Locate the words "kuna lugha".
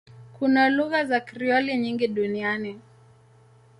0.39-1.05